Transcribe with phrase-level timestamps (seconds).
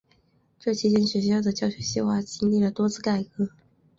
[0.57, 3.51] 这期间学校的教学计划经历了多次改革。